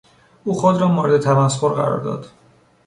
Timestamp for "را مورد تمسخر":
0.81-1.69